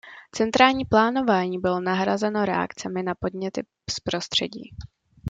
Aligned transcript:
Centrální 0.35 0.85
plánování 0.85 1.59
bylo 1.59 1.79
nahrazeno 1.81 2.45
reakcemi 2.45 3.03
na 3.03 3.15
podněty 3.15 3.61
z 3.91 3.99
prostředí. 3.99 4.75